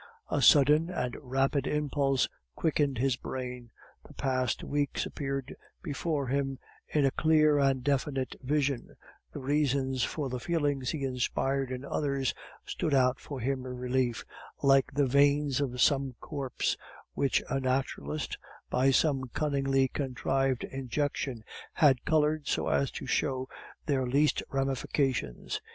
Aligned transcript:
A 0.31 0.41
sudden 0.41 0.89
and 0.89 1.15
rapid 1.21 1.67
impulse 1.67 2.27
quickened 2.55 2.97
his 2.97 3.17
brain; 3.17 3.69
the 4.07 4.15
past 4.15 4.63
weeks 4.63 5.05
appeared 5.05 5.55
before 5.83 6.25
him 6.25 6.57
in 6.87 7.05
a 7.05 7.11
clear 7.11 7.59
and 7.59 7.83
definite 7.83 8.35
vision; 8.41 8.95
the 9.31 9.39
reasons 9.39 10.03
for 10.03 10.27
the 10.27 10.39
feelings 10.39 10.89
he 10.89 11.03
inspired 11.03 11.71
in 11.71 11.85
others 11.85 12.33
stood 12.65 12.95
out 12.95 13.19
for 13.19 13.39
him 13.41 13.63
in 13.63 13.77
relief, 13.77 14.25
like 14.63 14.91
the 14.91 15.05
veins 15.05 15.61
of 15.61 15.79
some 15.79 16.15
corpse 16.19 16.75
which 17.13 17.43
a 17.47 17.59
naturalist, 17.59 18.39
by 18.71 18.89
some 18.89 19.25
cunningly 19.35 19.87
contrived 19.87 20.63
injection, 20.63 21.43
has 21.73 21.95
colored 22.05 22.47
so 22.47 22.69
as 22.69 22.89
to 22.89 23.05
show 23.05 23.47
their 23.85 24.07
least 24.07 24.41
ramifications. 24.49 25.61